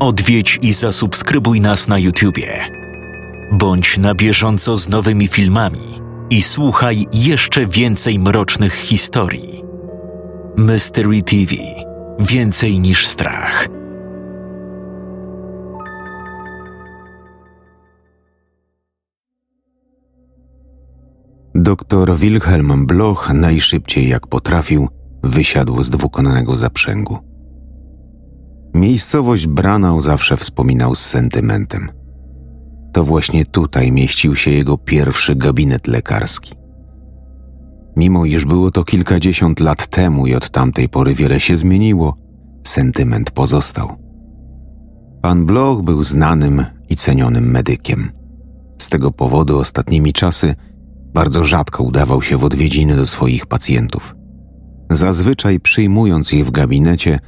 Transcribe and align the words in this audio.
Odwiedź 0.00 0.58
i 0.62 0.72
zasubskrybuj 0.72 1.60
nas 1.60 1.88
na 1.88 1.98
YouTubie. 1.98 2.64
Bądź 3.52 3.98
na 3.98 4.14
bieżąco 4.14 4.76
z 4.76 4.88
nowymi 4.88 5.28
filmami 5.28 6.00
i 6.30 6.42
słuchaj 6.42 7.06
jeszcze 7.12 7.66
więcej 7.66 8.18
mrocznych 8.18 8.74
historii. 8.74 9.62
Mystery 10.56 11.22
TV 11.22 11.54
Więcej 12.18 12.80
niż 12.80 13.06
strach. 13.06 13.68
Doktor 21.54 22.16
Wilhelm 22.16 22.86
Bloch 22.86 23.30
najszybciej 23.34 24.08
jak 24.08 24.26
potrafił 24.26 24.88
wysiadł 25.22 25.82
z 25.82 25.90
dwukonnego 25.90 26.56
zaprzęgu. 26.56 27.27
Miejscowość 28.78 29.46
Branał 29.46 30.00
zawsze 30.00 30.36
wspominał 30.36 30.94
z 30.94 30.98
sentymentem. 30.98 31.90
To 32.92 33.04
właśnie 33.04 33.44
tutaj 33.44 33.92
mieścił 33.92 34.36
się 34.36 34.50
jego 34.50 34.78
pierwszy 34.78 35.36
gabinet 35.36 35.86
lekarski. 35.86 36.52
Mimo 37.96 38.24
iż 38.24 38.44
było 38.44 38.70
to 38.70 38.84
kilkadziesiąt 38.84 39.60
lat 39.60 39.86
temu 39.86 40.26
i 40.26 40.34
od 40.34 40.50
tamtej 40.50 40.88
pory 40.88 41.14
wiele 41.14 41.40
się 41.40 41.56
zmieniło, 41.56 42.16
sentyment 42.66 43.30
pozostał. 43.30 43.88
Pan 45.22 45.46
Bloch 45.46 45.82
był 45.82 46.02
znanym 46.02 46.64
i 46.88 46.96
cenionym 46.96 47.50
medykiem. 47.50 48.10
Z 48.78 48.88
tego 48.88 49.10
powodu 49.10 49.58
ostatnimi 49.58 50.12
czasy 50.12 50.54
bardzo 51.14 51.44
rzadko 51.44 51.82
udawał 51.82 52.22
się 52.22 52.36
w 52.36 52.44
odwiedziny 52.44 52.96
do 52.96 53.06
swoich 53.06 53.46
pacjentów. 53.46 54.14
Zazwyczaj 54.90 55.60
przyjmując 55.60 56.32
je 56.32 56.44
w 56.44 56.50
gabinecie 56.50 57.18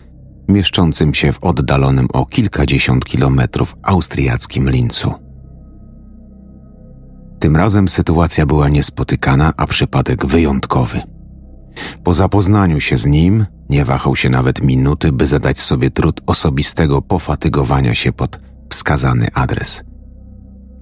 mieszczącym 0.52 1.14
się 1.14 1.32
w 1.32 1.44
oddalonym 1.44 2.08
o 2.12 2.26
kilkadziesiąt 2.26 3.04
kilometrów 3.04 3.76
austriackim 3.82 4.70
Lincu. 4.70 5.14
Tym 7.38 7.56
razem 7.56 7.88
sytuacja 7.88 8.46
była 8.46 8.68
niespotykana, 8.68 9.52
a 9.56 9.66
przypadek 9.66 10.26
wyjątkowy. 10.26 11.02
Po 12.04 12.14
zapoznaniu 12.14 12.80
się 12.80 12.96
z 12.96 13.06
nim 13.06 13.46
nie 13.68 13.84
wahał 13.84 14.16
się 14.16 14.28
nawet 14.28 14.62
minuty, 14.62 15.12
by 15.12 15.26
zadać 15.26 15.58
sobie 15.58 15.90
trud 15.90 16.20
osobistego 16.26 17.02
pofatygowania 17.02 17.94
się 17.94 18.12
pod 18.12 18.40
wskazany 18.70 19.28
adres. 19.34 19.84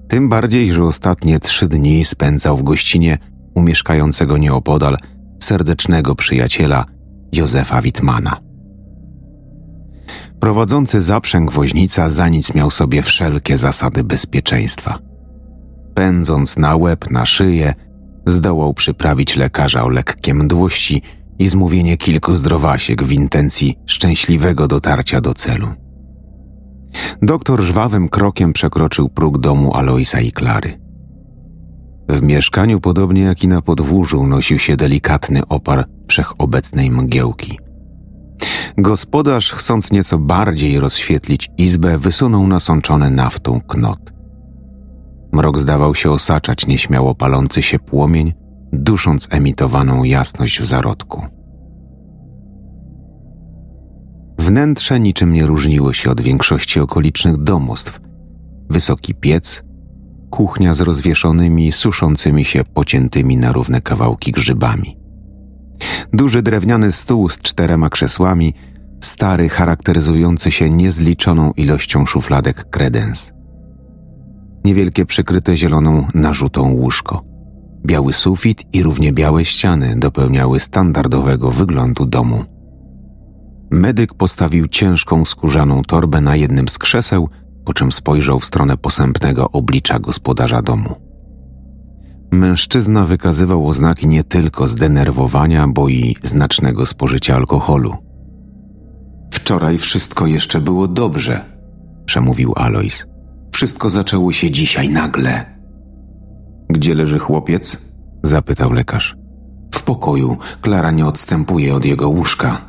Tym 0.07 0.29
bardziej, 0.29 0.73
że 0.73 0.83
ostatnie 0.83 1.39
trzy 1.39 1.67
dni 1.67 2.05
spędzał 2.05 2.57
w 2.57 2.63
gościnie 2.63 3.17
umieszkającego 3.55 4.37
nieopodal 4.37 4.97
serdecznego 5.39 6.15
przyjaciela 6.15 6.85
Józefa 7.31 7.81
Wittmana. 7.81 8.48
Prowadzący 10.39 11.01
zaprzęg 11.01 11.51
woźnica 11.51 12.09
za 12.09 12.29
nic 12.29 12.53
miał 12.53 12.71
sobie 12.71 13.01
wszelkie 13.01 13.57
zasady 13.57 14.03
bezpieczeństwa– 14.03 14.99
pędząc 15.99 16.57
na 16.57 16.75
łeb, 16.75 17.11
na 17.11 17.25
szyję, 17.25 17.73
zdołał 18.25 18.73
przyprawić 18.73 19.35
lekarza 19.35 19.83
o 19.83 19.89
lekkie 19.89 20.33
mdłości 20.33 21.01
i 21.39 21.49
zmówienie 21.49 21.97
kilku 21.97 22.35
zdrowasiek 22.35 23.03
w 23.03 23.11
intencji 23.11 23.75
szczęśliwego 23.85 24.67
dotarcia 24.67 25.21
do 25.21 25.33
celu. 25.33 25.67
Doktor 27.21 27.61
żwawym 27.61 28.09
krokiem 28.09 28.53
przekroczył 28.53 29.09
próg 29.09 29.37
domu 29.37 29.73
Aloisa 29.73 30.19
i 30.19 30.31
Klary. 30.31 30.79
W 32.09 32.23
mieszkaniu, 32.23 32.79
podobnie 32.79 33.21
jak 33.21 33.43
i 33.43 33.47
na 33.47 33.61
podwórzu, 33.61 34.27
nosił 34.27 34.59
się 34.59 34.77
delikatny 34.77 35.47
opar 35.47 35.85
wszechobecnej 36.07 36.91
mgiełki. 36.91 37.59
Gospodarz, 38.77 39.51
chcąc 39.51 39.91
nieco 39.91 40.17
bardziej 40.17 40.79
rozświetlić 40.79 41.51
izbę, 41.57 41.97
wysunął 41.97 42.47
nasączony 42.47 43.09
naftą 43.11 43.61
knot– 43.67 43.99
Mrok 45.31 45.59
zdawał 45.59 45.95
się 45.95 46.11
osaczać 46.11 46.67
nieśmiało 46.67 47.15
palący 47.15 47.61
się 47.61 47.79
płomień, 47.79 48.33
dusząc 48.73 49.27
emitowaną 49.31 50.03
jasność 50.03 50.61
w 50.61 50.65
zarodku. 50.65 51.25
Wnętrze 54.39 54.99
niczym 54.99 55.33
nie 55.33 55.45
różniło 55.45 55.93
się 55.93 56.11
od 56.11 56.21
większości 56.21 56.79
okolicznych 56.79 57.37
domostw. 57.37 57.99
Wysoki 58.69 59.15
piec, 59.15 59.63
kuchnia 60.29 60.73
z 60.73 60.81
rozwieszonymi, 60.81 61.71
suszącymi 61.71 62.45
się 62.45 62.63
pociętymi 62.63 63.37
na 63.37 63.51
równe 63.51 63.81
kawałki 63.81 64.31
grzybami. 64.31 64.98
Duży 66.13 66.41
drewniany 66.41 66.91
stół 66.91 67.29
z 67.29 67.37
czterema 67.37 67.89
krzesłami, 67.89 68.53
stary, 69.01 69.49
charakteryzujący 69.49 70.51
się 70.51 70.69
niezliczoną 70.69 71.51
ilością 71.51 72.05
szufladek 72.05 72.69
kredens 72.69 73.33
niewielkie 74.65 75.05
przykryte 75.05 75.57
zieloną 75.57 76.07
narzutą 76.13 76.71
łóżko. 76.71 77.23
Biały 77.85 78.13
sufit 78.13 78.63
i 78.73 78.83
równie 78.83 79.13
białe 79.13 79.45
ściany 79.45 79.95
dopełniały 79.97 80.59
standardowego 80.59 81.51
wyglądu 81.51 82.05
domu. 82.05 82.43
Medyk 83.71 84.13
postawił 84.13 84.67
ciężką 84.67 85.25
skórzaną 85.25 85.81
torbę 85.81 86.21
na 86.21 86.35
jednym 86.35 86.67
z 86.67 86.77
krzeseł, 86.77 87.29
po 87.65 87.73
czym 87.73 87.91
spojrzał 87.91 88.39
w 88.39 88.45
stronę 88.45 88.77
posępnego 88.77 89.51
oblicza 89.51 89.99
gospodarza 89.99 90.61
domu. 90.61 91.08
Mężczyzna 92.31 93.05
wykazywał 93.05 93.67
oznaki 93.67 94.07
nie 94.07 94.23
tylko 94.23 94.67
zdenerwowania, 94.67 95.67
bo 95.67 95.89
i 95.89 96.15
znacznego 96.23 96.85
spożycia 96.85 97.35
alkoholu. 97.35 97.93
Wczoraj 99.33 99.77
wszystko 99.77 100.27
jeszcze 100.27 100.61
było 100.61 100.87
dobrze, 100.87 101.45
przemówił 102.05 102.53
Alois. 102.55 103.05
Wszystko 103.53 103.89
zaczęło 103.89 104.31
się 104.31 104.51
dzisiaj 104.51 104.89
nagle. 104.89 105.45
Gdzie 106.69 106.95
leży 106.95 107.19
chłopiec? 107.19 107.89
zapytał 108.23 108.71
lekarz. 108.71 109.15
W 109.75 109.83
pokoju. 109.83 110.37
Klara 110.61 110.91
nie 110.91 111.05
odstępuje 111.05 111.75
od 111.75 111.85
jego 111.85 112.09
łóżka. 112.09 112.61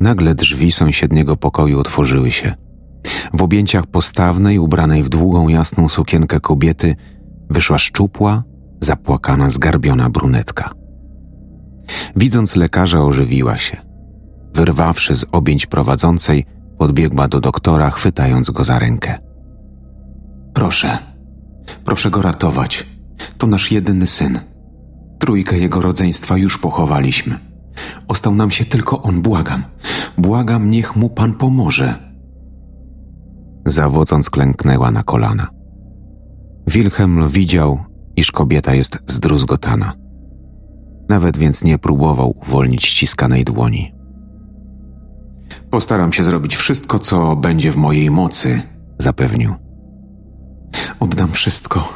Nagle 0.00 0.34
drzwi 0.34 0.72
sąsiedniego 0.72 1.36
pokoju 1.36 1.80
otworzyły 1.80 2.30
się. 2.30 2.54
W 3.34 3.42
objęciach 3.42 3.86
postawnej, 3.86 4.58
ubranej 4.58 5.02
w 5.02 5.08
długą 5.08 5.48
jasną 5.48 5.88
sukienkę 5.88 6.40
kobiety, 6.40 6.96
wyszła 7.50 7.78
szczupła, 7.78 8.42
zapłakana, 8.80 9.50
zgarbiona 9.50 10.10
brunetka. 10.10 10.70
Widząc 12.16 12.56
lekarza, 12.56 13.02
ożywiła 13.02 13.58
się. 13.58 13.76
Wyrwawszy 14.54 15.14
z 15.14 15.26
objęć 15.32 15.66
prowadzącej, 15.66 16.44
podbiegła 16.78 17.28
do 17.28 17.40
doktora, 17.40 17.90
chwytając 17.90 18.50
go 18.50 18.64
za 18.64 18.78
rękę. 18.78 19.18
Proszę, 20.54 20.98
proszę 21.84 22.10
go 22.10 22.22
ratować. 22.22 22.86
To 23.38 23.46
nasz 23.46 23.72
jedyny 23.72 24.06
syn. 24.06 24.40
Trójkę 25.18 25.58
jego 25.58 25.80
rodzeństwa 25.80 26.36
już 26.36 26.58
pochowaliśmy. 26.58 27.38
Ostał 28.08 28.34
nam 28.34 28.50
się 28.50 28.64
tylko 28.64 29.02
on, 29.02 29.22
błagam. 29.22 29.64
Błagam, 30.18 30.70
niech 30.70 30.96
mu 30.96 31.10
pan 31.10 31.34
pomoże. 31.34 32.12
Zawodząc 33.66 34.30
klęknęła 34.30 34.90
na 34.90 35.02
kolana. 35.02 35.55
Wilhelm 36.66 37.28
widział, 37.28 37.78
iż 38.16 38.32
kobieta 38.32 38.74
jest 38.74 38.98
zdruzgotana. 39.06 39.92
Nawet 41.08 41.36
więc 41.36 41.64
nie 41.64 41.78
próbował 41.78 42.34
uwolnić 42.42 42.86
ściskanej 42.86 43.44
dłoni. 43.44 43.94
Postaram 45.70 46.12
się 46.12 46.24
zrobić 46.24 46.56
wszystko, 46.56 46.98
co 46.98 47.36
będzie 47.36 47.72
w 47.72 47.76
mojej 47.76 48.10
mocy, 48.10 48.62
zapewnił. 48.98 49.54
Oddam 51.00 51.32
wszystko. 51.32 51.88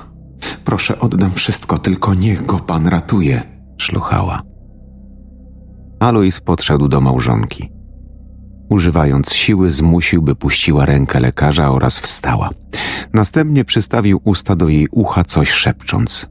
Proszę, 0.65 1.01
oddam 1.01 1.33
wszystko, 1.33 1.79
tylko 1.79 2.15
niech 2.15 2.47
go 2.47 2.59
pan 2.59 2.87
ratuje, 2.87 3.43
szluchała. 3.79 4.43
Alois 6.01 6.41
podszedł 6.41 6.89
do 6.89 7.01
małżonki. 7.01 7.80
Używając 8.71 9.33
siły, 9.33 9.71
zmusił, 9.71 10.23
by 10.23 10.35
puściła 10.35 10.87
rękę 10.87 11.21
lekarza 11.21 11.71
oraz 11.71 11.99
wstała. 11.99 12.51
Następnie 13.13 13.65
przystawił 13.65 14.21
usta 14.25 14.57
do 14.57 14.69
jej 14.69 14.89
ucha, 14.91 15.25
coś 15.25 15.51
szepcząc. 15.51 16.29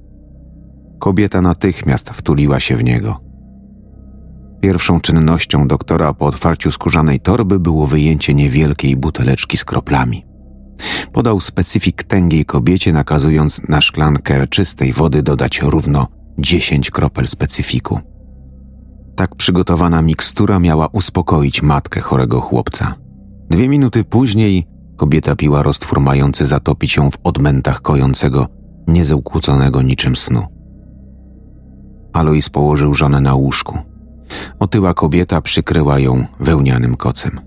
Kobieta 0.99 1.41
natychmiast 1.41 2.09
wtuliła 2.09 2.59
się 2.59 2.77
w 2.77 2.83
niego. 2.83 3.19
Pierwszą 4.61 5.01
czynnością 5.01 5.67
doktora 5.67 6.13
po 6.13 6.25
otwarciu 6.25 6.71
skórzanej 6.71 7.19
torby 7.19 7.59
było 7.59 7.87
wyjęcie 7.87 8.33
niewielkiej 8.33 8.97
buteleczki 8.97 9.57
z 9.57 9.65
kroplami. 9.65 10.25
Podał 11.13 11.39
specyfik 11.39 12.03
tęgiej 12.03 12.45
kobiecie, 12.45 12.93
nakazując 12.93 13.61
na 13.69 13.81
szklankę 13.81 14.47
czystej 14.47 14.93
wody 14.93 15.23
dodać 15.23 15.61
równo 15.61 16.07
10 16.37 16.91
kropel 16.91 17.27
specyfiku. 17.27 17.99
Tak 19.19 19.35
przygotowana 19.35 20.01
mikstura 20.01 20.59
miała 20.59 20.87
uspokoić 20.87 21.61
matkę 21.61 22.01
chorego 22.01 22.41
chłopca. 22.41 22.95
Dwie 23.49 23.69
minuty 23.69 24.03
później 24.03 24.67
kobieta 24.97 25.35
piła 25.35 25.63
roztwór 25.63 25.99
mający 25.99 26.45
zatopić 26.45 26.97
ją 26.97 27.11
w 27.11 27.17
odmętach 27.23 27.81
kojącego, 27.81 28.47
niezałkłóconego 28.87 29.81
niczym 29.81 30.15
snu. 30.15 30.43
Alois 32.13 32.49
położył 32.49 32.93
żonę 32.93 33.21
na 33.21 33.35
łóżku. 33.35 33.77
Otyła 34.59 34.93
kobieta 34.93 35.41
przykryła 35.41 35.99
ją 35.99 36.25
wełnianym 36.39 36.95
kocem. 36.95 37.39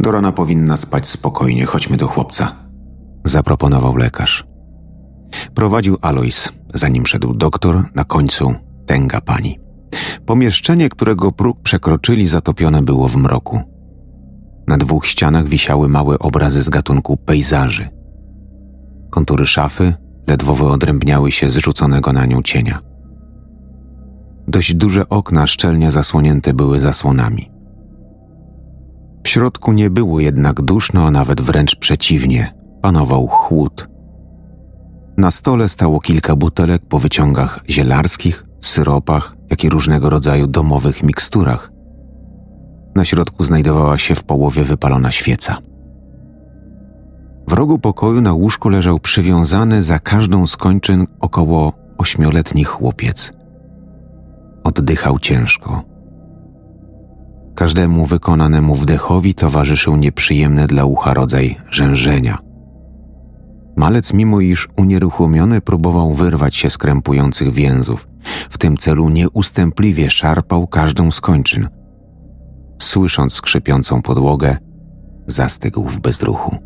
Do 0.00 0.10
rana 0.10 0.32
powinna 0.32 0.76
spać 0.76 1.08
spokojnie, 1.08 1.66
chodźmy 1.66 1.96
do 1.96 2.08
chłopca, 2.08 2.52
zaproponował 3.24 3.96
lekarz. 3.96 4.46
Prowadził 5.54 5.96
Alois, 6.00 6.48
zanim 6.74 7.06
szedł 7.06 7.34
doktor, 7.34 7.84
na 7.94 8.04
końcu 8.04 8.54
tęga 8.86 9.20
pani. 9.20 9.67
Pomieszczenie, 10.26 10.88
którego 10.88 11.32
próg 11.32 11.62
przekroczyli, 11.62 12.26
zatopione 12.26 12.82
było 12.82 13.08
w 13.08 13.16
mroku. 13.16 13.60
Na 14.66 14.78
dwóch 14.78 15.06
ścianach 15.06 15.48
wisiały 15.48 15.88
małe 15.88 16.18
obrazy 16.18 16.62
z 16.62 16.68
gatunku 16.68 17.16
pejzaży. 17.16 17.88
Kontury 19.10 19.46
szafy 19.46 19.94
ledwo 20.28 20.54
wyodrębniały 20.54 21.32
się 21.32 21.50
z 21.50 21.56
rzuconego 21.56 22.12
na 22.12 22.26
nią 22.26 22.42
cienia. 22.42 22.78
Dość 24.48 24.74
duże 24.74 25.08
okna 25.08 25.46
szczelnie 25.46 25.92
zasłonięte 25.92 26.54
były 26.54 26.80
zasłonami. 26.80 27.50
W 29.24 29.28
środku 29.28 29.72
nie 29.72 29.90
było 29.90 30.20
jednak 30.20 30.60
duszno, 30.60 31.06
a 31.06 31.10
nawet 31.10 31.40
wręcz 31.40 31.76
przeciwnie, 31.76 32.54
panował 32.82 33.26
chłód. 33.26 33.88
Na 35.16 35.30
stole 35.30 35.68
stało 35.68 36.00
kilka 36.00 36.36
butelek 36.36 36.82
po 36.86 36.98
wyciągach 36.98 37.60
zielarskich, 37.70 38.46
syropach, 38.60 39.37
jak 39.50 39.64
i 39.64 39.68
różnego 39.68 40.10
rodzaju 40.10 40.46
domowych 40.46 41.02
miksturach. 41.02 41.72
Na 42.94 43.04
środku 43.04 43.44
znajdowała 43.44 43.98
się 43.98 44.14
w 44.14 44.24
połowie 44.24 44.64
wypalona 44.64 45.10
świeca. 45.10 45.58
W 47.48 47.52
rogu 47.52 47.78
pokoju 47.78 48.20
na 48.20 48.32
łóżku 48.32 48.68
leżał 48.68 48.98
przywiązany 48.98 49.82
za 49.82 49.98
każdą 49.98 50.46
z 50.46 50.56
kończyn 50.56 51.06
około 51.20 51.72
ośmioletni 51.98 52.64
chłopiec. 52.64 53.32
Oddychał 54.64 55.18
ciężko. 55.18 55.82
Każdemu 57.54 58.06
wykonanemu 58.06 58.74
wdechowi 58.74 59.34
towarzyszył 59.34 59.96
nieprzyjemny 59.96 60.66
dla 60.66 60.84
ucha 60.84 61.14
rodzaj 61.14 61.56
rzężenia. 61.70 62.38
Malec, 63.76 64.12
mimo 64.12 64.40
iż 64.40 64.68
unieruchomiony, 64.76 65.60
próbował 65.60 66.14
wyrwać 66.14 66.56
się 66.56 66.70
z 66.70 66.78
krępujących 66.78 67.52
więzów. 67.52 68.07
W 68.50 68.58
tym 68.58 68.76
celu 68.76 69.08
nieustępliwie 69.08 70.10
szarpał 70.10 70.66
każdą 70.66 71.10
z 71.10 71.20
kończyn. 71.20 71.68
Słysząc 72.82 73.32
skrzypiącą 73.32 74.02
podłogę, 74.02 74.56
zastygł 75.26 75.88
w 75.88 76.00
bezruchu. 76.00 76.56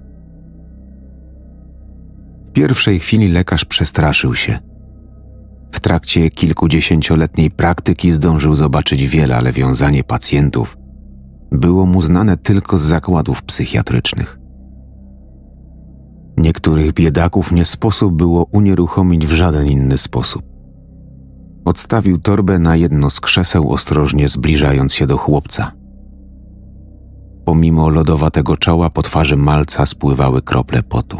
W 2.46 2.52
pierwszej 2.52 3.00
chwili 3.00 3.28
lekarz 3.28 3.64
przestraszył 3.64 4.34
się. 4.34 4.58
W 5.72 5.80
trakcie 5.80 6.30
kilkudziesięcioletniej 6.30 7.50
praktyki 7.50 8.12
zdążył 8.12 8.54
zobaczyć 8.54 9.06
wiele, 9.06 9.36
ale 9.36 9.52
wiązanie 9.52 10.04
pacjentów 10.04 10.76
było 11.52 11.86
mu 11.86 12.02
znane 12.02 12.36
tylko 12.36 12.78
z 12.78 12.82
zakładów 12.82 13.42
psychiatrycznych. 13.42 14.38
Niektórych 16.36 16.92
biedaków 16.92 17.52
nie 17.52 17.64
sposób 17.64 18.14
było 18.14 18.46
unieruchomić 18.52 19.26
w 19.26 19.32
żaden 19.32 19.66
inny 19.66 19.98
sposób. 19.98 20.51
Odstawił 21.64 22.18
torbę 22.18 22.58
na 22.58 22.76
jedno 22.76 23.10
z 23.10 23.20
krzeseł, 23.20 23.72
ostrożnie 23.72 24.28
zbliżając 24.28 24.94
się 24.94 25.06
do 25.06 25.16
chłopca. 25.16 25.72
Pomimo 27.44 27.88
lodowatego 27.88 28.56
czoła 28.56 28.90
po 28.90 29.02
twarzy 29.02 29.36
malca 29.36 29.86
spływały 29.86 30.42
krople 30.42 30.82
potu. 30.82 31.18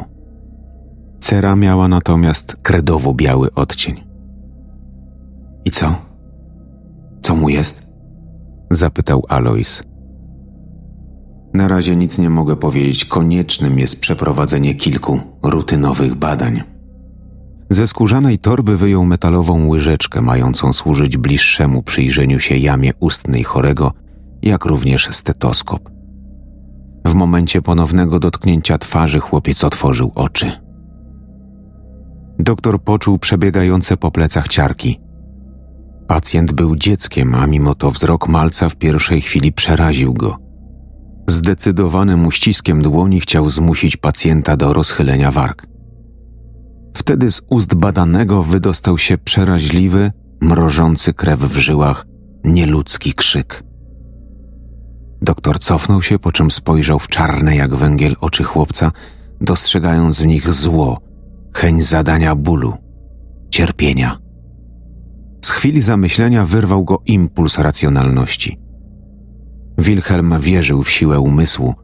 Cera 1.21 1.56
miała 1.56 1.89
natomiast 1.89 2.56
kredowo-biały 2.62 3.55
odcień. 3.55 4.05
I 5.65 5.71
co? 5.71 5.94
Co 7.23 7.37
mu 7.37 7.49
jest? 7.49 7.89
Zapytał 8.71 9.25
Alois. 9.29 9.83
Na 11.55 11.69
razie 11.69 11.97
nic 11.97 12.19
nie 12.19 12.31
mogę 12.31 12.56
powiedzieć. 12.56 13.05
Koniecznym 13.05 13.79
jest 13.79 14.00
przeprowadzenie 14.00 14.75
kilku 14.75 15.21
rutynowych 15.43 16.15
badań. 16.15 16.71
Ze 17.72 17.86
skórzanej 17.86 18.38
torby 18.38 18.76
wyjął 18.76 19.04
metalową 19.04 19.69
łyżeczkę 19.69 20.20
mającą 20.20 20.72
służyć 20.72 21.16
bliższemu 21.16 21.82
przyjrzeniu 21.82 22.40
się 22.40 22.56
jamie 22.56 22.92
ustnej 23.00 23.44
chorego, 23.44 23.92
jak 24.42 24.64
również 24.64 25.08
stetoskop. 25.10 25.90
W 27.04 27.14
momencie 27.14 27.62
ponownego 27.62 28.19
dotknięcia 28.19 28.78
twarzy 28.78 29.20
chłopiec 29.20 29.64
otworzył 29.64 30.12
oczy. 30.14 30.52
Doktor 32.38 32.82
poczuł 32.82 33.19
przebiegające 33.19 33.96
po 33.96 34.10
plecach 34.10 34.48
ciarki. 34.48 35.00
Pacjent 36.06 36.52
był 36.52 36.76
dzieckiem, 36.76 37.34
a 37.34 37.46
mimo 37.46 37.74
to 37.74 37.90
wzrok 37.90 38.28
malca 38.28 38.69
w 38.69 38.76
pierwszej 38.76 39.20
chwili 39.20 39.52
przeraził 39.52 40.14
go. 40.14 40.38
Zdecydowanym 41.28 42.26
uściskiem 42.26 42.82
dłoni 42.82 43.20
chciał 43.20 43.50
zmusić 43.50 43.96
pacjenta 43.96 44.56
do 44.56 44.72
rozchylenia 44.72 45.30
warg. 45.30 45.71
Wtedy 46.94 47.31
z 47.31 47.43
ust 47.50 47.75
badanego 47.75 48.43
wydostał 48.43 48.99
się 48.99 49.19
przeraźliwy, 49.19 50.11
mrożący 50.41 51.15
krew 51.15 51.41
w 51.41 51.59
żyłach, 51.59 52.06
nieludzki 52.44 53.15
krzyk. 53.15 53.65
Doktor 55.23 55.59
cofnął 55.59 56.03
się, 56.03 56.19
po 56.19 56.33
czym 56.33 56.50
spojrzał 56.50 56.99
w 56.99 57.09
czarne 57.09 57.56
jak 57.56 57.75
węgiel 57.75 58.17
oczy 58.21 58.44
chłopca, 58.44 58.93
dostrzegając 59.41 60.23
w 60.23 60.27
nich 60.27 60.53
zło, 60.53 61.00
chęć 61.55 61.85
zadania 61.85 62.35
bólu, 62.35 62.75
cierpienia. 63.50 64.19
Z 65.44 65.50
chwili 65.50 65.83
zamyślenia 65.83 66.44
wyrwał 66.44 66.85
go 66.85 67.03
impuls 67.06 67.59
racjonalności. 67.59 68.59
Wilhelm 69.79 70.41
wierzył 70.41 70.83
w 70.83 70.91
siłę 70.91 71.21
umysłu, 71.21 71.75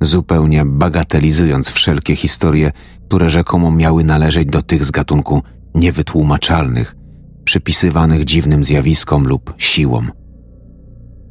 zupełnie 0.00 0.64
bagatelizując 0.64 1.68
wszelkie 1.68 2.16
historie, 2.16 2.72
które 3.06 3.30
rzekomo 3.30 3.70
miały 3.70 4.04
należeć 4.04 4.48
do 4.48 4.62
tych 4.62 4.84
z 4.84 4.90
gatunku 4.90 5.42
niewytłumaczalnych, 5.74 6.96
przypisywanych 7.44 8.24
dziwnym 8.24 8.64
zjawiskom 8.64 9.24
lub 9.24 9.54
siłom. 9.58 10.10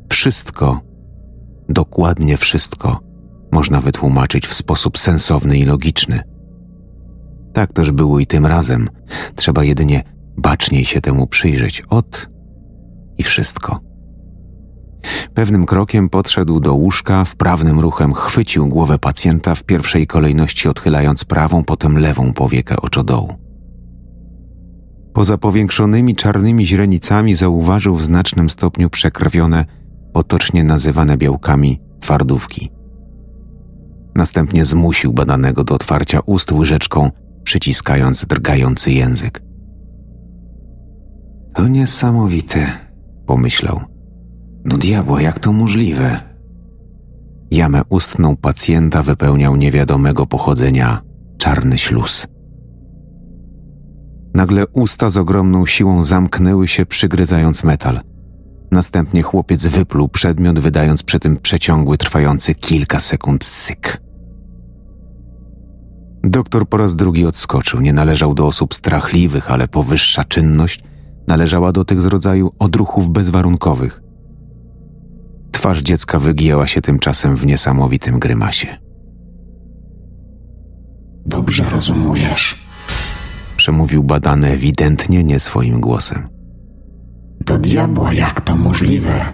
Wszystko, 0.09 0.81
dokładnie 1.69 2.37
wszystko, 2.37 2.99
można 3.51 3.81
wytłumaczyć 3.81 4.47
w 4.47 4.53
sposób 4.53 4.97
sensowny 4.97 5.57
i 5.57 5.65
logiczny. 5.65 6.21
Tak 7.53 7.73
też 7.73 7.91
było 7.91 8.19
i 8.19 8.27
tym 8.27 8.45
razem. 8.45 8.89
Trzeba 9.35 9.63
jedynie 9.63 10.03
baczniej 10.37 10.85
się 10.85 11.01
temu 11.01 11.27
przyjrzeć. 11.27 11.81
Od 11.89 12.29
i 13.17 13.23
wszystko. 13.23 13.88
Pewnym 15.39 15.65
krokiem 15.65 16.09
podszedł 16.09 16.59
do 16.59 16.73
łóżka, 16.73 17.25
wprawnym 17.25 17.79
ruchem 17.79 18.13
chwycił 18.13 18.67
głowę 18.67 18.99
pacjenta, 18.99 19.55
w 19.55 19.63
pierwszej 19.63 20.07
kolejności 20.07 20.69
odchylając 20.69 21.25
prawą, 21.25 21.63
potem 21.63 21.97
lewą 21.97 22.33
powiekę 22.33 22.77
oczodołu. 22.77 23.33
Poza 25.13 25.37
powiększonymi 25.37 26.15
czarnymi 26.15 26.65
źrenicami 26.65 27.35
zauważył 27.35 27.95
w 27.95 28.03
znacznym 28.03 28.49
stopniu 28.49 28.89
przekrwione, 28.89 29.65
potocznie 30.13 30.63
nazywane 30.63 31.17
białkami, 31.17 31.81
twardówki. 31.99 32.71
Następnie 34.15 34.65
zmusił 34.65 35.13
badanego 35.13 35.63
do 35.63 35.75
otwarcia 35.75 36.19
ust 36.25 36.51
łyżeczką, 36.51 37.11
przyciskając 37.43 38.25
drgający 38.25 38.91
język. 38.91 39.41
To 41.53 41.67
niesamowite, 41.67 42.67
pomyślał. 43.25 43.98
Do 44.65 44.77
diabła, 44.77 45.21
jak 45.21 45.39
to 45.39 45.53
możliwe? 45.53 46.21
Jamę 47.51 47.81
ustną 47.89 48.35
pacjenta 48.35 49.01
wypełniał 49.01 49.55
niewiadomego 49.55 50.25
pochodzenia 50.25 51.01
czarny 51.37 51.77
śluz. 51.77 52.27
Nagle 54.33 54.67
usta 54.67 55.09
z 55.09 55.17
ogromną 55.17 55.65
siłą 55.65 56.03
zamknęły 56.03 56.67
się, 56.67 56.85
przygryzając 56.85 57.63
metal. 57.63 57.99
Następnie 58.71 59.21
chłopiec 59.21 59.67
wypluł 59.67 60.09
przedmiot, 60.09 60.59
wydając 60.59 61.03
przy 61.03 61.19
tym 61.19 61.37
przeciągły, 61.37 61.97
trwający 61.97 62.55
kilka 62.55 62.99
sekund 62.99 63.45
syk. 63.45 64.01
Doktor 66.23 66.69
po 66.69 66.77
raz 66.77 66.95
drugi 66.95 67.25
odskoczył. 67.25 67.81
Nie 67.81 67.93
należał 67.93 68.33
do 68.33 68.47
osób 68.47 68.73
strachliwych, 68.73 69.51
ale 69.51 69.67
powyższa 69.67 70.23
czynność 70.23 70.83
należała 71.27 71.71
do 71.71 71.85
tych 71.85 72.01
z 72.01 72.05
rodzaju 72.05 72.51
odruchów 72.59 73.09
bezwarunkowych. 73.09 74.01
Twarz 75.59 75.81
dziecka 75.81 76.19
wygięła 76.19 76.67
się 76.67 76.81
tymczasem 76.81 77.35
w 77.35 77.45
niesamowitym 77.45 78.19
grymasie. 78.19 78.77
Dobrze 81.25 81.63
rozumujesz. 81.63 82.55
Przemówił 83.57 84.03
badany 84.03 84.47
ewidentnie 84.47 85.23
nie 85.23 85.39
swoim 85.39 85.81
głosem. 85.81 86.29
Do 87.45 87.57
diabła, 87.57 88.13
jak 88.13 88.41
to 88.41 88.55
możliwe? 88.55 89.33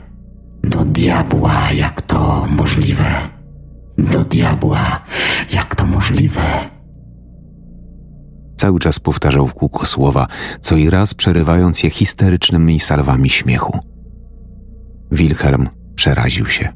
Do 0.63 0.85
diabła, 0.85 1.71
jak 1.71 2.01
to 2.01 2.47
możliwe? 2.49 3.29
Do 3.97 4.23
diabła, 4.23 5.01
jak 5.53 5.75
to 5.75 5.85
możliwe? 5.85 6.69
Cały 8.57 8.79
czas 8.79 8.99
powtarzał 8.99 9.47
w 9.47 9.53
kółko 9.53 9.85
słowa, 9.85 10.27
co 10.61 10.75
i 10.77 10.89
raz 10.89 11.13
przerywając 11.13 11.83
je 11.83 11.89
histerycznymi 11.89 12.79
salwami 12.79 13.29
śmiechu. 13.29 13.79
Wilhelm 15.11 15.69
przeraził 15.95 16.45
się. 16.45 16.73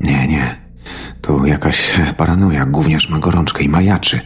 Nie, 0.00 0.28
nie, 0.28 0.62
To 1.22 1.46
jakaś 1.46 1.92
paranoja, 2.16 2.66
gówniarz 2.66 3.08
ma 3.08 3.18
gorączkę 3.18 3.62
i 3.62 3.68
majaczy. 3.68 4.20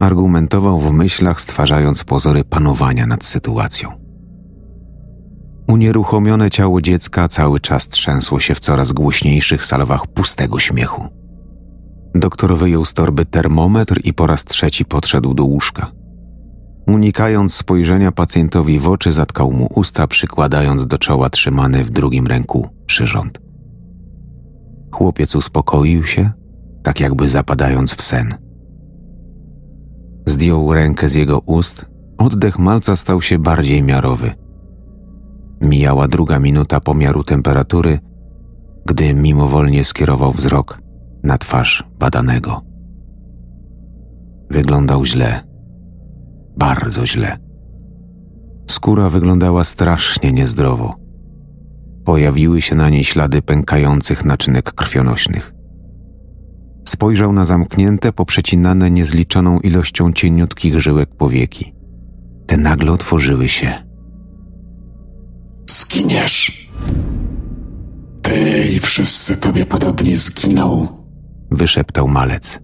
Argumentował 0.00 0.80
w 0.80 0.92
myślach, 0.92 1.40
stwarzając 1.40 2.04
pozory 2.04 2.44
panowania 2.44 3.06
nad 3.06 3.24
sytuacją. 3.24 4.04
Unieruchomione 5.68 6.50
ciało 6.50 6.80
dziecka 6.80 7.28
cały 7.28 7.60
czas 7.60 7.88
trzęsło 7.88 8.40
się 8.40 8.54
w 8.54 8.60
coraz 8.60 8.92
głośniejszych 8.92 9.64
salwach 9.64 10.06
pustego 10.06 10.58
śmiechu. 10.58 11.08
Doktor 12.14 12.56
wyjął 12.56 12.84
z 12.84 12.94
torby 12.94 13.26
termometr 13.26 14.00
i 14.04 14.14
po 14.14 14.26
raz 14.26 14.44
trzeci 14.44 14.84
podszedł 14.84 15.34
do 15.34 15.44
łóżka. 15.44 15.90
Unikając 16.86 17.54
spojrzenia 17.54 18.12
pacjentowi 18.12 18.78
w 18.78 18.88
oczy, 18.88 19.12
zatkał 19.12 19.52
mu 19.52 19.68
usta, 19.74 20.06
przykładając 20.06 20.86
do 20.86 20.98
czoła 20.98 21.30
trzymany 21.30 21.84
w 21.84 21.90
drugim 21.90 22.26
ręku 22.26 22.68
przyrząd. 22.86 23.43
Chłopiec 24.94 25.36
uspokoił 25.36 26.04
się, 26.04 26.30
tak 26.82 27.00
jakby 27.00 27.28
zapadając 27.28 27.94
w 27.94 28.02
sen. 28.02 28.34
Zdjął 30.26 30.74
rękę 30.74 31.08
z 31.08 31.14
jego 31.14 31.38
ust, 31.38 31.86
oddech 32.18 32.58
malca 32.58 32.96
stał 32.96 33.22
się 33.22 33.38
bardziej 33.38 33.82
miarowy. 33.82 34.32
Mijała 35.60 36.08
druga 36.08 36.38
minuta 36.38 36.80
pomiaru 36.80 37.24
temperatury, 37.24 37.98
gdy 38.86 39.14
mimowolnie 39.14 39.84
skierował 39.84 40.32
wzrok 40.32 40.78
na 41.22 41.38
twarz 41.38 41.84
badanego. 41.98 42.60
Wyglądał 44.50 45.04
źle, 45.04 45.40
bardzo 46.56 47.06
źle. 47.06 47.38
Skóra 48.66 49.08
wyglądała 49.08 49.64
strasznie 49.64 50.32
niezdrowo. 50.32 51.03
Pojawiły 52.04 52.62
się 52.62 52.74
na 52.74 52.88
niej 52.90 53.04
ślady 53.04 53.42
pękających 53.42 54.24
naczynek 54.24 54.72
krwionośnych. 54.72 55.54
Spojrzał 56.88 57.32
na 57.32 57.44
zamknięte, 57.44 58.12
poprzecinane 58.12 58.90
niezliczoną 58.90 59.60
ilością 59.60 60.12
cieniutkich 60.12 60.80
żyłek 60.80 61.16
powieki. 61.16 61.74
Te 62.46 62.56
nagle 62.56 62.92
otworzyły 62.92 63.48
się. 63.48 63.72
Zginiesz. 65.70 66.70
Ty 68.22 68.68
i 68.76 68.80
wszyscy 68.80 69.36
tobie 69.36 69.66
podobni 69.66 70.14
zginą. 70.14 70.88
Wyszeptał 71.50 72.08
malec. 72.08 72.60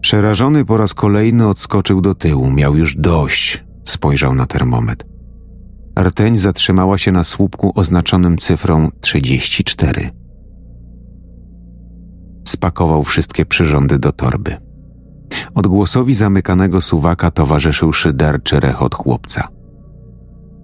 Przerażony 0.00 0.64
po 0.64 0.76
raz 0.76 0.94
kolejny 0.94 1.48
odskoczył 1.48 2.00
do 2.00 2.14
tyłu, 2.14 2.50
miał 2.50 2.76
już 2.76 2.96
dość. 2.96 3.64
Spojrzał 3.84 4.34
na 4.34 4.46
termometr. 4.46 5.06
Rteń 6.02 6.38
zatrzymała 6.38 6.98
się 6.98 7.12
na 7.12 7.24
słupku 7.24 7.72
oznaczonym 7.74 8.38
cyfrą 8.38 8.88
34. 9.00 10.10
Spakował 12.48 13.04
wszystkie 13.04 13.46
przyrządy 13.46 13.98
do 13.98 14.12
torby. 14.12 14.56
Odgłosowi 15.54 16.14
zamykanego 16.14 16.80
suwaka 16.80 17.30
towarzyszył 17.30 17.92
szyderczy 17.92 18.60
rechot 18.60 18.94
chłopca. 18.94 19.48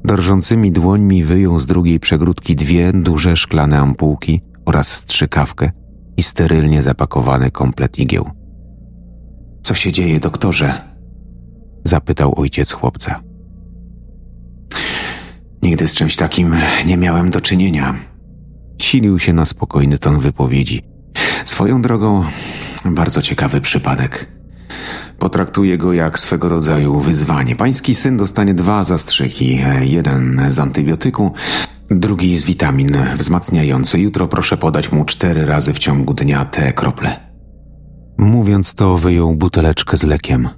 Drżącymi 0.05 0.73
dłońmi 0.73 1.25
wyjął 1.25 1.59
z 1.59 1.67
drugiej 1.67 2.01
przegródki 2.01 2.57
dwie 2.57 2.93
duże 2.93 3.37
szklane 3.37 3.79
ampułki 3.79 4.41
oraz 4.65 4.89
strzykawkę 4.89 5.71
i 6.17 6.23
sterylnie 6.23 6.83
zapakowany 6.83 7.51
komplet 7.51 7.99
igieł. 7.99 8.31
Co 9.63 9.75
się 9.75 9.93
dzieje, 9.93 10.21
doktorze? 10.21 10.97
zapytał 11.85 12.41
ojciec 12.41 12.73
chłopca. 12.73 13.26
Nigdy 15.67 15.89
z 15.89 15.95
czymś 15.95 16.17
takim 16.17 16.57
nie 16.87 16.97
miałem 16.97 17.31
do 17.31 17.41
czynienia. 17.41 17.95
Silił 18.79 19.19
się 19.19 19.33
na 19.33 19.47
spokojny 19.47 19.99
ton 19.99 20.19
wypowiedzi. 20.19 20.83
Swoją 21.45 21.83
drogą, 21.83 22.25
bardzo 22.85 23.23
ciekawy 23.23 23.61
przypadek. 23.61 24.27
Potraktuję 25.19 25.79
go 25.79 25.93
jak 25.93 26.19
swego 26.19 26.49
rodzaju 26.49 27.01
wyzwanie. 27.01 27.57
Pański 27.57 27.95
syn 27.95 28.17
dostanie 28.17 28.55
dwa 28.55 28.85
zastrzyki: 28.85 29.61
jeden 29.81 30.41
z 30.51 30.59
antybiotyku, 30.59 31.33
drugi 31.91 32.39
z 32.39 32.45
witamin 32.45 32.97
wzmacniający. 33.17 33.99
Jutro 33.99 34.29
proszę 34.29 34.57
podać 34.57 34.93
mu 34.93 35.05
cztery 35.05 35.45
razy 35.45 35.73
w 35.73 35.79
ciągu 35.79 36.15
dnia 36.15 36.45
te 36.45 36.73
krople. 36.73 37.21
Mówiąc 38.19 38.75
to, 38.75 38.97
wyjął 38.97 39.35
buteleczkę 39.35 39.97
z 39.97 40.03
lekiem. 40.03 40.49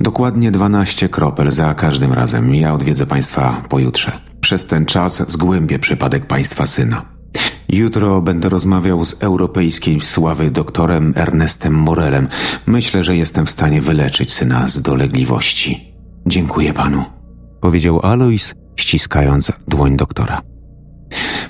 Dokładnie 0.00 0.50
12 0.50 1.08
kropel 1.08 1.52
za 1.52 1.74
każdym 1.74 2.12
razem. 2.12 2.54
Ja 2.54 2.74
odwiedzę 2.74 3.06
Państwa 3.06 3.62
pojutrze. 3.68 4.25
Przez 4.46 4.66
ten 4.66 4.86
czas 4.86 5.32
zgłębię 5.32 5.78
przypadek 5.78 6.26
Państwa 6.26 6.66
syna. 6.66 7.02
Jutro 7.68 8.22
będę 8.22 8.48
rozmawiał 8.48 9.04
z 9.04 9.22
europejskiej 9.22 10.00
sławy 10.00 10.50
doktorem 10.50 11.12
Ernestem 11.16 11.74
Morelem. 11.74 12.28
Myślę, 12.66 13.04
że 13.04 13.16
jestem 13.16 13.46
w 13.46 13.50
stanie 13.50 13.80
wyleczyć 13.80 14.32
syna 14.32 14.68
z 14.68 14.82
dolegliwości. 14.82 15.94
Dziękuję 16.26 16.72
panu, 16.72 17.04
powiedział 17.60 18.00
Alois, 18.00 18.54
ściskając 18.76 19.52
dłoń 19.68 19.96
doktora. 19.96 20.42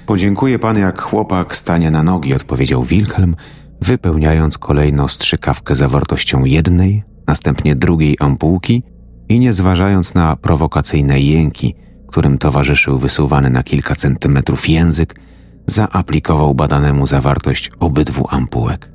Podziękuję 0.07 0.59
pan 0.59 0.79
jak 0.79 1.03
chłopak 1.03 1.57
stanie 1.57 1.91
na 1.91 2.03
nogi, 2.03 2.35
odpowiedział 2.35 2.85
Wilhelm, 2.85 3.35
wypełniając 3.81 4.59
kolejno 4.59 5.09
strzykawkę 5.09 5.75
zawartością 5.75 6.45
jednej, 6.45 7.05
następnie 7.26 7.76
drugiej 7.76 8.17
ampułki 8.21 8.83
i 9.29 9.38
nie 9.38 9.53
zważając 9.53 10.15
na 10.15 10.37
prowokacyjne 10.37 11.21
jęki, 11.21 11.75
którym 12.16 12.38
towarzyszył 12.38 12.99
wysuwany 12.99 13.50
na 13.50 13.62
kilka 13.62 13.94
centymetrów 13.94 14.68
język, 14.68 15.20
zaaplikował 15.66 16.54
badanemu 16.54 17.06
zawartość 17.06 17.70
obydwu 17.80 18.26
ampułek. 18.30 18.90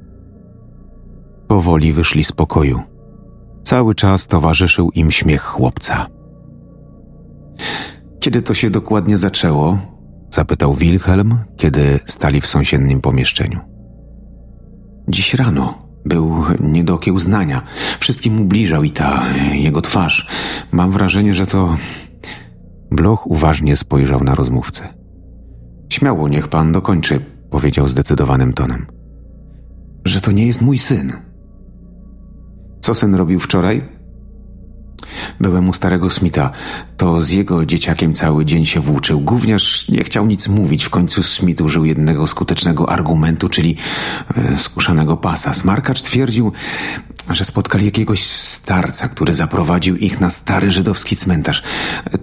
Powoli 1.47 1.93
wyszli 1.93 2.23
z 2.23 2.31
pokoju. 2.31 2.81
Cały 3.63 3.95
czas 3.95 4.27
towarzyszył 4.27 4.91
im 4.91 5.11
śmiech 5.11 5.43
chłopca. 5.43 6.07
Kiedy 8.19 8.41
to 8.41 8.53
się 8.53 8.69
dokładnie 8.69 9.17
zaczęło? 9.17 9.77
zapytał 10.29 10.73
Wilhelm, 10.73 11.37
kiedy 11.57 11.99
stali 12.05 12.41
w 12.41 12.47
sąsiednim 12.47 13.01
pomieszczeniu. 13.01 13.59
Dziś 15.07 15.33
rano 15.33 15.87
był 16.05 16.43
nie 16.59 16.83
do 16.83 16.93
okiełznania. 16.93 17.61
Wszystkim 17.99 18.41
ubliżał 18.41 18.83
i 18.83 18.91
ta 18.91 19.23
jego 19.53 19.81
twarz. 19.81 20.27
Mam 20.71 20.91
wrażenie, 20.91 21.33
że 21.33 21.47
to. 21.47 21.75
Bloch 22.91 23.27
uważnie 23.27 23.75
spojrzał 23.75 24.23
na 24.23 24.35
rozmówcę. 24.35 24.87
Śmiało, 25.89 26.29
niech 26.29 26.47
pan 26.47 26.71
dokończy, 26.71 27.19
powiedział 27.49 27.89
zdecydowanym 27.89 28.53
tonem. 28.53 28.85
Że 30.05 30.21
to 30.21 30.31
nie 30.31 30.47
jest 30.47 30.61
mój 30.61 30.77
syn. 30.77 31.13
Co 32.79 32.95
syn 32.95 33.15
robił 33.15 33.39
wczoraj? 33.39 33.90
Byłem 35.39 35.69
u 35.69 35.73
starego 35.73 36.09
Smitha. 36.09 36.51
To 36.97 37.21
z 37.21 37.29
jego 37.29 37.65
dzieciakiem 37.65 38.13
cały 38.13 38.45
dzień 38.45 38.65
się 38.65 38.79
włóczył. 38.79 39.19
Gówniarz 39.19 39.89
nie 39.89 40.03
chciał 40.03 40.25
nic 40.25 40.47
mówić. 40.47 40.83
W 40.83 40.89
końcu 40.89 41.23
Smith 41.23 41.61
użył 41.61 41.85
jednego 41.85 42.27
skutecznego 42.27 42.89
argumentu, 42.89 43.49
czyli 43.49 43.77
e, 44.35 44.57
skuszanego 44.57 45.17
pasa. 45.17 45.53
Smarkacz 45.53 46.01
twierdził, 46.01 46.51
że 47.29 47.45
spotkali 47.45 47.85
jakiegoś 47.85 48.23
starca, 48.23 49.07
który 49.07 49.33
zaprowadził 49.33 49.95
ich 49.95 50.19
na 50.19 50.29
stary 50.29 50.71
żydowski 50.71 51.15
cmentarz, 51.15 51.63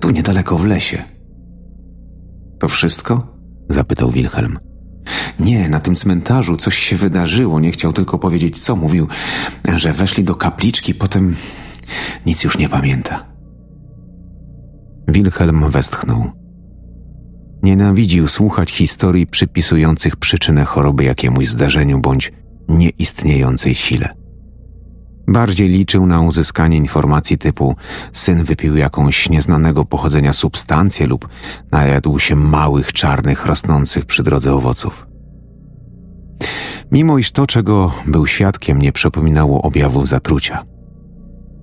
tu 0.01 0.11
niedaleko 0.11 0.59
w 0.59 0.65
lesie. 0.65 1.03
To 2.59 2.69
wszystko? 2.69 3.39
zapytał 3.69 4.11
Wilhelm. 4.11 4.59
Nie, 5.41 5.69
na 5.69 5.81
tym 5.81 5.97
cmentarzu 5.97 6.57
coś 6.57 6.79
się 6.79 6.97
wydarzyło. 6.97 7.61
Nie 7.61 7.71
chciał 7.71 7.93
tylko 7.93 8.19
powiedzieć, 8.19 8.59
co 8.59 8.77
mówił, 8.77 9.09
że 9.77 9.93
weszli 9.93 10.25
do 10.25 10.35
kapliczki, 10.35 10.95
potem 10.95 11.37
nic 12.27 12.45
już 12.45 12.59
nie 12.59 12.69
pamięta. 12.69 13.27
Wilhelm 15.09 15.71
westchnął. 15.71 16.31
Nienawidził 17.63 18.29
słuchać 18.29 18.71
historii 18.71 19.27
przypisujących 19.27 20.17
przyczynę 20.17 20.65
choroby 20.65 21.05
jakiemuś 21.05 21.49
zdarzeniu 21.49 22.01
bądź 22.01 22.33
nieistniejącej 22.69 23.75
sile. 23.75 24.15
Bardziej 25.29 25.69
liczył 25.69 26.07
na 26.07 26.21
uzyskanie 26.21 26.77
informacji 26.77 27.39
typu 27.39 27.77
syn 28.13 28.45
wypił 28.45 28.77
jakąś 28.77 29.29
nieznanego 29.29 29.85
pochodzenia 29.85 30.33
substancję 30.33 31.07
lub 31.07 31.29
najadł 31.73 32.19
się 32.19 32.37
małych, 32.37 32.93
czarnych, 32.93 33.47
rosnących 33.47 34.05
przy 34.05 34.23
drodze 34.23 34.55
owoców. 34.55 35.07
Mimo 36.93 37.19
iż 37.19 37.31
to, 37.31 37.47
czego 37.47 37.95
był 38.07 38.27
świadkiem, 38.27 38.79
nie 38.79 38.93
przypominało 38.93 39.63
objawów 39.63 40.09
zatrucia, 40.09 40.65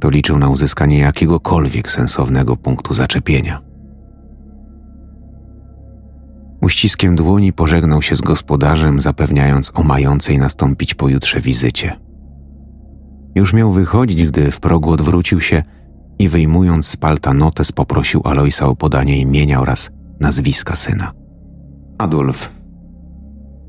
to 0.06 0.10
liczył 0.10 0.40
na 0.40 0.50
uzyskanie 0.50 1.00
jakiegokolwiek 1.00 1.92
sensownego 1.92 2.56
punktu 2.56 2.94
zaczepienia. 2.94 3.62
Uściskiem 6.62 7.16
dłoni 7.16 7.54
pożegnał 7.54 8.02
się 8.02 8.16
z 8.16 8.22
gospodarzem, 8.22 9.02
zapewniając 9.02 9.72
o 9.76 9.84
mającej 9.84 10.38
nastąpić 10.38 10.94
pojutrze 10.94 11.40
wizycie– 11.40 11.96
już 13.36 13.54
miał 13.54 13.72
wychodzić, 13.72 14.26
gdy 14.26 14.52
w 14.52 14.60
progu 14.60 14.92
odwrócił 14.92 15.42
się 15.42 15.64
i 16.20 16.30
wyjmując 16.30 16.88
z 16.88 16.98
palta 16.98 17.34
notes 17.34 17.72
poprosił 17.72 18.22
Aloisa 18.24 18.66
o 18.66 18.76
podanie 18.76 19.22
imienia 19.22 19.62
oraz 19.62 19.92
nazwiska 20.20 20.76
syna. 20.76 21.12
Adolf. 21.98 22.54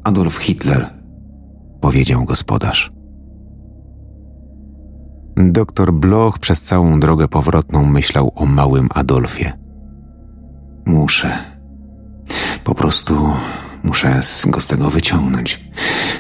Adolf 0.05 0.37
Hitler. 0.37 0.91
powiedział 1.81 2.25
gospodarz. 2.25 2.96
Doktor 5.37 5.93
Bloch 5.93 6.39
przez 6.39 6.63
całą 6.63 7.01
drogę 7.01 7.29
powrotną 7.29 7.85
myślał 7.85 8.33
o 8.35 8.47
małym 8.47 8.89
Adolfie. 8.95 9.53
Muszę. 10.87 11.39
Po 12.65 12.75
prostu 12.75 13.33
muszę 13.83 14.21
go 14.47 14.61
z 14.61 14.67
tego 14.67 14.91
wyciągnąć. 14.91 15.61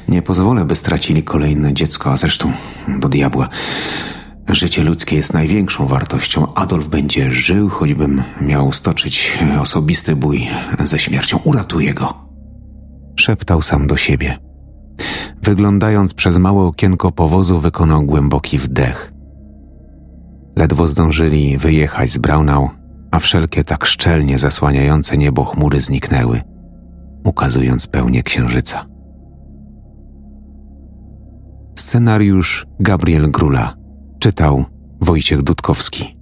Nie 0.09 0.23
pozwolę, 0.23 0.65
by 0.65 0.77
stracili 0.77 1.23
kolejne 1.23 1.75
dziecko, 1.75 2.13
a 2.13 2.17
zresztą 2.17 2.53
do 2.99 3.09
diabła. 3.09 3.49
Życie 4.49 4.83
ludzkie 4.83 5.17
jest 5.17 5.33
największą 5.33 5.87
wartością. 5.87 6.55
Adolf 6.55 6.89
będzie 6.89 7.31
żył, 7.31 7.69
choćbym 7.69 8.23
miał 8.41 8.73
stoczyć 8.73 9.39
osobisty 9.61 10.17
bój 10.17 10.49
ze 10.85 10.99
śmiercią. 10.99 11.39
Uratuję 11.45 11.95
go. 11.95 12.15
Szeptał 13.21 13.63
sam 13.63 13.87
do 13.87 13.97
siebie. 13.97 14.39
Wyglądając 15.47 16.15
przez 16.15 16.39
małe 16.39 16.63
okienko 16.63 17.13
powozu, 17.13 17.61
wykonał 17.61 18.03
głęboki 18.03 18.59
wdech. 18.59 19.13
Ledwo 20.57 20.89
zdążyli 20.89 21.59
wyjechać 21.59 22.11
z 22.11 22.19
Braunau, 22.19 22.71
a 23.11 23.19
wszelkie 23.19 23.65
tak 23.65 23.85
szczelnie 23.85 24.39
zasłaniające 24.39 25.17
niebo 25.17 25.45
chmury 25.45 25.81
zniknęły, 25.81 26.43
ukazując 27.25 27.87
pełnię 27.87 28.23
księżyca. 28.23 28.87
Scenariusz 31.79 32.67
Gabriel 32.81 33.31
Grula 33.31 33.75
czytał 34.19 34.65
Wojciech 35.01 35.43
Dudkowski. 35.43 36.16